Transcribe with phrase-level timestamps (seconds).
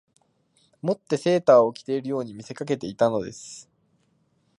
[0.81, 3.69] 以てセーターを着ているように見せかけていたのです